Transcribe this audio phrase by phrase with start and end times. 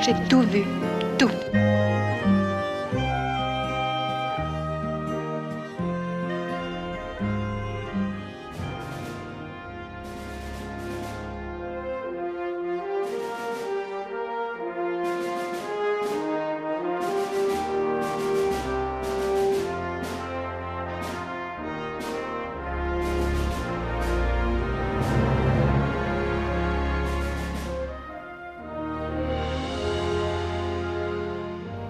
[0.00, 0.64] J'ai tout vu,
[1.18, 1.30] tout.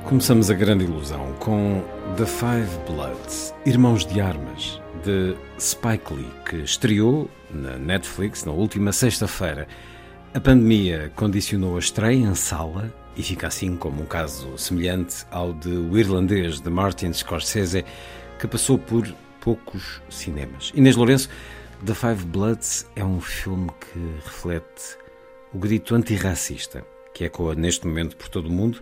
[0.08, 1.84] Começamos a grande ilusão com
[2.16, 8.90] The Five Bloods, Irmãos de Armas, de Spike Lee, que estreou na Netflix na última
[8.90, 9.68] sexta-feira.
[10.32, 15.52] A pandemia condicionou a estreia em sala e fica assim como um caso semelhante ao
[15.52, 17.84] de O Irlandês de Martin Scorsese,
[18.38, 19.06] que passou por
[19.42, 20.72] poucos cinemas.
[20.74, 21.28] Inês Lourenço,
[21.84, 24.96] The Five Bloods é um filme que reflete
[25.52, 28.80] o grito antirracista que ecoa neste momento por todo o mundo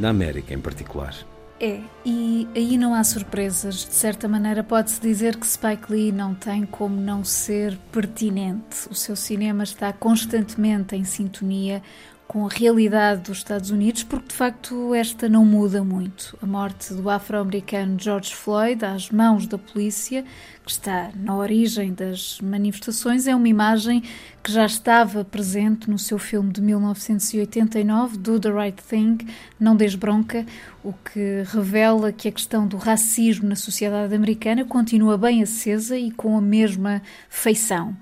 [0.00, 1.14] na América em particular.
[1.60, 3.84] É, e aí não há surpresas.
[3.84, 8.88] De certa maneira, pode-se dizer que Spike Lee não tem como não ser pertinente.
[8.90, 11.82] O seu cinema está constantemente em sintonia
[12.30, 16.38] com a realidade dos Estados Unidos, porque de facto esta não muda muito.
[16.40, 20.24] A morte do afro-americano George Floyd às mãos da polícia,
[20.64, 24.04] que está na origem das manifestações, é uma imagem
[24.44, 29.18] que já estava presente no seu filme de 1989, Do the Right Thing,
[29.58, 30.46] Não Des Bronca,
[30.84, 36.12] o que revela que a questão do racismo na sociedade americana continua bem acesa e
[36.12, 37.96] com a mesma feição.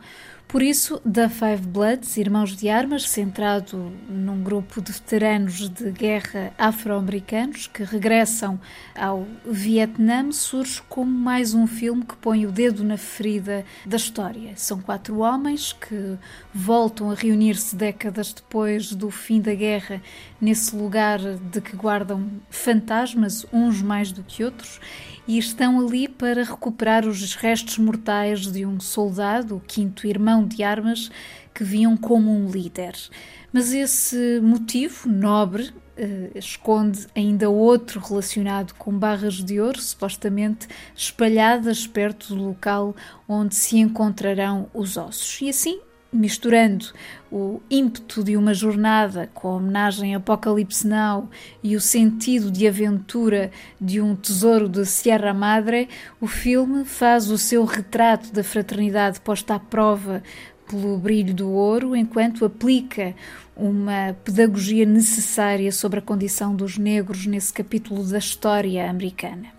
[0.48, 6.54] Por isso, The Five Bloods, Irmãos de Armas, centrado num grupo de veteranos de guerra
[6.56, 8.58] afro-americanos que regressam
[8.96, 14.54] ao Vietnã, surge como mais um filme que põe o dedo na ferida da história.
[14.56, 16.16] São quatro homens que
[16.54, 20.00] voltam a reunir-se décadas depois do fim da guerra
[20.40, 24.80] nesse lugar de que guardam fantasmas, uns mais do que outros,
[25.28, 30.62] e estão ali para recuperar os restos mortais de um soldado, o quinto irmão de
[30.62, 31.10] armas,
[31.54, 32.94] que viam como um líder.
[33.52, 40.66] Mas esse motivo nobre eh, esconde ainda outro relacionado com barras de ouro, supostamente
[40.96, 42.96] espalhadas perto do local
[43.28, 45.42] onde se encontrarão os ossos.
[45.42, 45.80] E assim
[46.12, 46.86] misturando
[47.30, 51.28] o ímpeto de uma jornada com a homenagem Apocalipse Now
[51.62, 55.88] e o sentido de aventura de um tesouro de Sierra Madre,
[56.20, 60.22] o filme faz o seu retrato da fraternidade posta à prova
[60.68, 63.14] pelo brilho do ouro, enquanto aplica
[63.56, 69.58] uma pedagogia necessária sobre a condição dos negros nesse capítulo da história americana.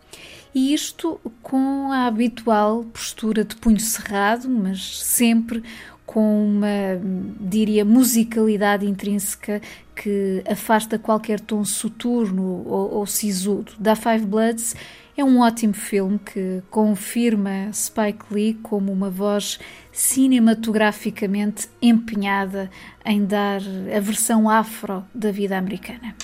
[0.54, 5.64] E isto com a habitual postura de punho cerrado, mas sempre
[6.10, 7.00] com uma,
[7.40, 9.62] diria, musicalidade intrínseca
[9.96, 13.74] que afasta qualquer tom soturno ou, ou sisudo.
[13.78, 14.76] Da Five Bloods
[15.16, 19.60] é um ótimo filme que confirma Spike Lee como uma voz
[19.92, 22.72] cinematograficamente empenhada
[23.06, 23.62] em dar
[23.96, 26.16] a versão afro da vida americana.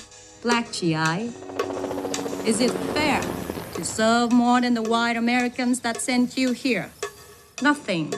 [0.42, 1.30] Black GI,
[2.44, 3.20] is it fair
[3.76, 6.88] to serve more than the white Americans that sent you here?
[7.62, 8.10] Nothing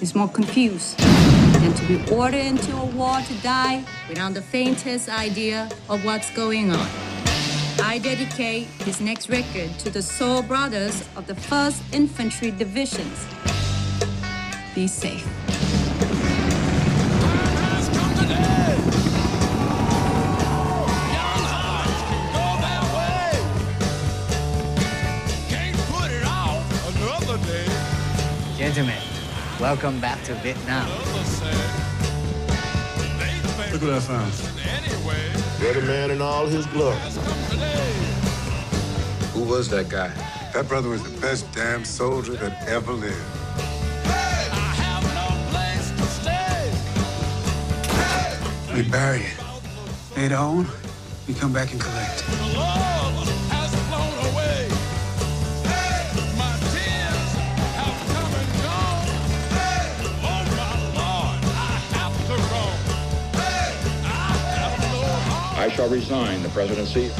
[0.00, 5.08] is more confused than to be ordered into a war to die without the faintest
[5.08, 6.88] idea of what's going on.
[7.80, 13.26] I dedicate this next record to the soul brothers of the 1st Infantry Divisions.
[14.74, 15.26] Be safe.
[28.56, 29.13] Gentlemen,
[29.60, 30.88] welcome back to Vietnam.
[33.72, 34.32] Look what I found.
[35.60, 36.96] Dirty man in all his glory.
[39.32, 40.08] Who was that guy?
[40.52, 43.16] That brother was the best damn soldier that ever lived.
[48.74, 50.16] We bury it.
[50.16, 50.66] Later on,
[51.28, 52.93] we come back and collect.
[65.64, 67.10] I shall resign the presidency.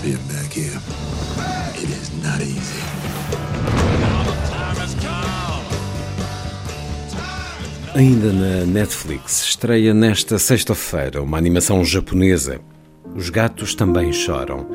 [0.00, 0.78] Being back here,
[1.74, 2.78] it is not easy.
[7.96, 12.60] Ainda na Netflix, estreia nesta sexta-feira uma animação japonesa.
[13.16, 14.68] Os Gatos Também Choram,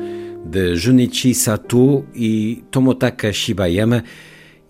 [0.44, 4.04] de Junichi Sato e Tomotaka Shibayama,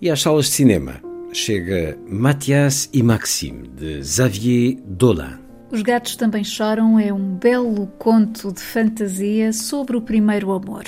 [0.00, 1.00] e às salas de cinema
[1.32, 5.43] chega Mathias e Maxime, de Xavier Dolan.
[5.74, 10.84] Os Gatos Também Choram é um belo conto de fantasia sobre o primeiro amor.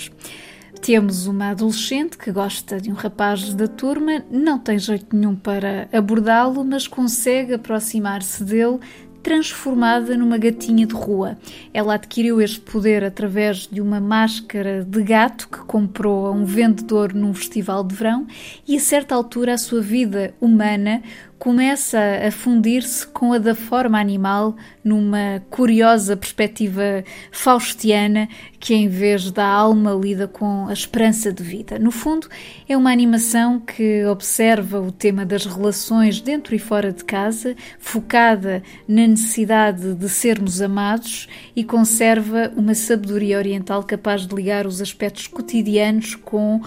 [0.81, 5.88] Temos uma adolescente que gosta de um rapaz da turma, não tem jeito nenhum para
[5.93, 8.79] abordá-lo, mas consegue aproximar-se dele
[9.25, 11.37] transformada numa gatinha de rua.
[11.75, 17.12] Ela adquiriu este poder através de uma máscara de gato que comprou a um vendedor
[17.12, 18.25] num festival de verão
[18.69, 21.03] e a certa altura a sua vida humana
[21.38, 28.29] começa a fundir-se com a da forma animal numa curiosa perspectiva faustiana
[28.59, 31.79] que, em vez da alma, lida com a esperança de vida.
[31.79, 32.29] No fundo,
[32.69, 38.62] é uma animação que observa o tema das relações dentro e fora de casa, focada
[38.88, 45.27] na necessidade de sermos amados e conserva uma sabedoria oriental capaz de ligar os aspectos
[45.27, 46.62] cotidianos com uh,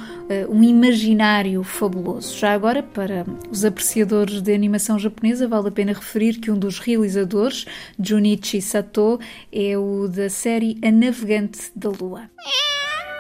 [0.50, 2.38] um imaginário fabuloso.
[2.38, 6.78] Já agora, para os apreciadores de animação japonesa, vale a pena referir que um dos
[6.78, 7.66] realizadores,
[7.98, 9.20] Junichi Sato,
[9.52, 12.31] é o da série A Navegante da Lua.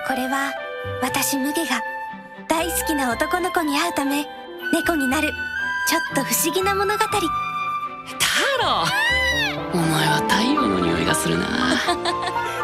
[0.06, 0.52] これは
[1.00, 1.80] 私ムゲが
[2.46, 4.26] 大好きな男の子に会うため
[4.70, 5.30] 猫になる
[5.88, 7.16] ちょっと不思議な物語太
[8.60, 8.84] 郎
[9.72, 11.46] お前は太陽の匂いがするな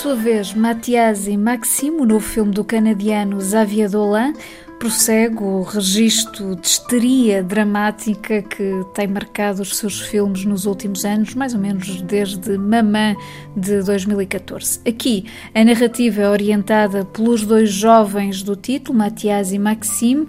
[0.00, 4.32] sua vez, Mathias e Maxime, o novo filme do canadiano Xavier Dolan,
[4.80, 11.34] prossegue o registro de histeria dramática que tem marcado os seus filmes nos últimos anos,
[11.34, 13.14] mais ou menos desde Mamã
[13.54, 14.80] de 2014.
[14.88, 20.26] Aqui, a narrativa é orientada pelos dois jovens do título, Mathias e Maxime,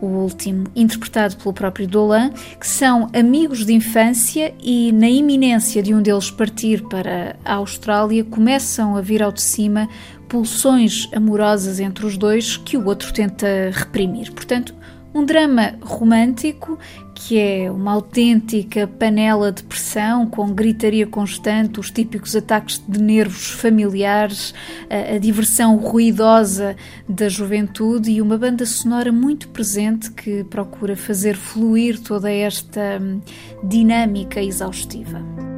[0.00, 5.94] o último interpretado pelo próprio Dolan, que são amigos de infância e, na iminência de
[5.94, 9.88] um deles partir para a Austrália, começam a vir ao de cima
[10.32, 14.32] pulsões amorosas entre os dois que o outro tenta reprimir.
[14.32, 14.74] Portanto,
[15.12, 16.78] um drama romântico
[17.14, 23.50] que é uma autêntica panela de pressão com gritaria constante, os típicos ataques de nervos
[23.50, 24.54] familiares,
[24.88, 26.74] a, a, diversão ruidosa
[27.06, 33.20] da juventude e uma banda sonora muito presente que procura fazer fluir toda esta hum,
[33.62, 35.51] dinâmica exaustiva.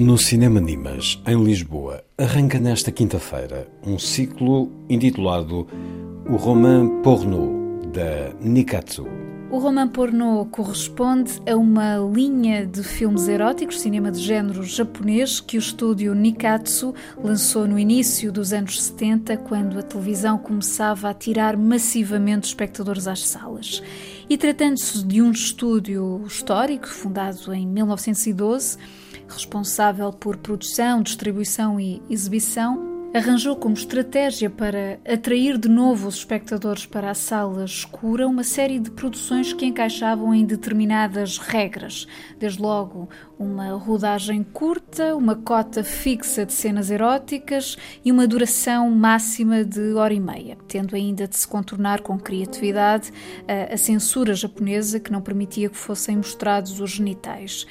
[0.00, 5.66] No Cinema Nimas, em Lisboa, arranca nesta quinta-feira um ciclo intitulado
[6.26, 9.06] O Roman Porno, da Nikatsu.
[9.50, 15.56] O roman pornô corresponde a uma linha de filmes eróticos, cinema de género japonês, que
[15.56, 21.58] o estúdio Nikatsu lançou no início dos anos 70, quando a televisão começava a tirar
[21.58, 23.82] massivamente espectadores às salas.
[24.30, 28.78] E tratando-se de um estúdio histórico, fundado em 1912,
[29.30, 36.86] responsável por produção, distribuição e exibição, arranjou como estratégia para atrair de novo os espectadores
[36.86, 42.06] para a sala escura uma série de produções que encaixavam em determinadas regras.
[42.38, 49.64] Desde logo, uma rodagem curta, uma cota fixa de cenas eróticas e uma duração máxima
[49.64, 53.10] de hora e meia, tendo ainda de se contornar com criatividade
[53.72, 57.66] a, censura japonesa que não permitia que fossem mostrados os genitais.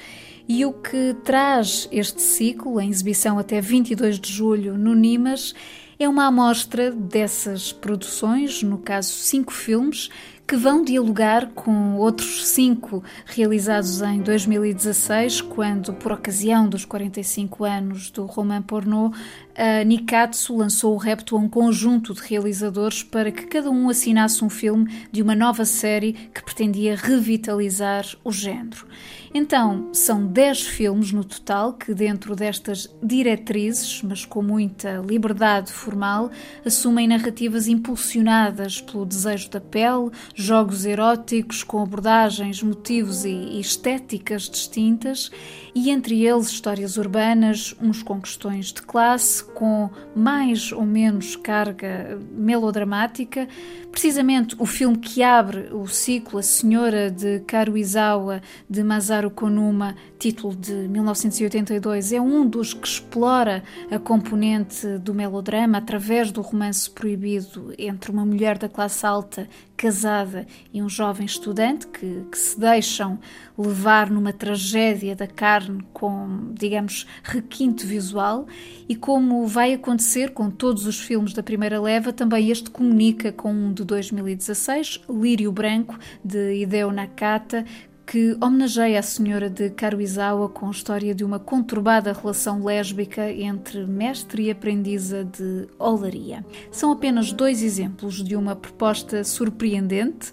[0.52, 5.54] E o que traz este ciclo, em exibição até 22 de julho no Nimas,
[5.96, 10.10] é uma amostra dessas produções, no caso cinco filmes,
[10.48, 18.10] que vão dialogar com outros cinco realizados em 2016, quando, por ocasião dos 45 anos
[18.10, 19.12] do roman pornô,
[19.56, 24.44] a Nikatsu lançou o repto a um conjunto de realizadores para que cada um assinasse
[24.44, 28.88] um filme de uma nova série que pretendia revitalizar o género.
[29.32, 36.32] Então, são 10 filmes no total que, dentro destas diretrizes, mas com muita liberdade formal,
[36.66, 45.30] assumem narrativas impulsionadas pelo desejo da pele, jogos eróticos com abordagens, motivos e estéticas distintas,
[45.72, 52.18] e entre eles histórias urbanas, uns com questões de classe, com mais ou menos carga
[52.32, 53.46] melodramática.
[53.92, 60.54] Precisamente o filme que abre o ciclo A Senhora de Karuizawa de Masaru Konuma, título
[60.54, 67.74] de 1982, é um dos que explora a componente do melodrama através do romance proibido
[67.76, 69.48] entre uma mulher da classe alta
[69.80, 73.18] casada e um jovem estudante que, que, se deixam
[73.56, 78.46] levar numa tragédia da carne com, digamos, requinte visual.
[78.86, 83.50] E como vai acontecer com todos os filmes da primeira leva, também este comunica com
[83.50, 87.64] um de 2016, Lírio Branco, de Hideo Nakata,
[88.10, 93.86] que homenageia a senhora de Karuizawa com a história de uma conturbada relação lésbica entre
[93.86, 96.44] mestre e aprendiza de olaria.
[96.72, 100.32] São apenas dois exemplos de uma proposta surpreendente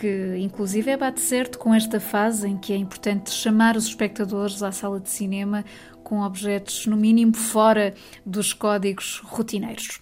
[0.00, 4.72] que inclusive bate certo com esta fase em que é importante chamar os espectadores à
[4.72, 5.64] sala de cinema
[6.02, 7.94] com objetos no mínimo fora
[8.26, 10.00] dos códigos rotineiros.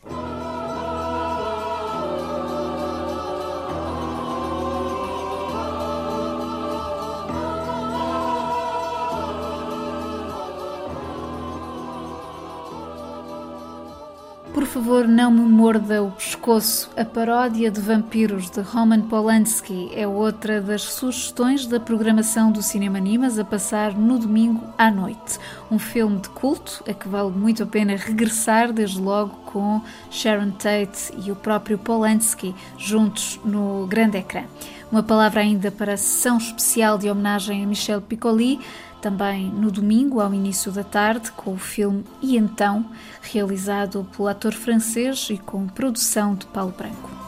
[14.71, 16.89] Favor, não me morda o pescoço.
[16.97, 22.97] A paródia de vampiros de Roman Polanski é outra das sugestões da programação do Cinema
[22.97, 25.41] Animas a passar no domingo à noite.
[25.73, 30.53] Um filme de culto a que vale muito a pena regressar, desde logo com Sharon
[30.53, 34.45] Tate e o próprio Polanski juntos no grande ecrã.
[34.93, 38.61] Uma palavra ainda para a sessão especial de homenagem a Michel Piccoli
[39.01, 42.85] também no domingo, ao início da tarde, com o filme E Então,
[43.23, 47.20] realizado pelo ator francês e com produção de Paulo Branco.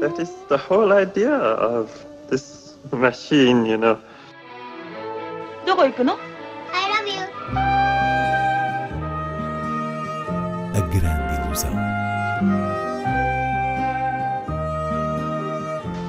[0.00, 1.90] That is the whole idea of
[2.28, 3.98] this machine, you know.
[5.66, 6.16] どこ行くの
[6.72, 7.22] I love you.
[10.74, 11.74] A grande ilusão.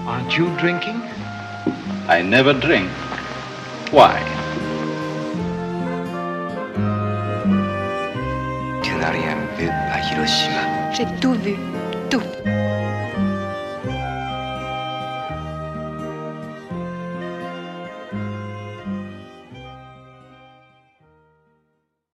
[0.08, 1.02] Aren't you drinking?
[2.08, 2.90] I never drink.
[3.92, 4.41] Why?
[10.93, 11.57] J'ai tout vu,
[12.11, 12.52] tout.